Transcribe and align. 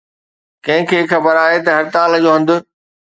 ڪنهن 0.65 0.87
کي 0.91 0.99
خبر 1.11 1.33
آهي 1.45 1.59
ته 1.65 1.69
هڙتال 1.77 2.09
جو 2.23 2.29
هنڌ 2.35 2.49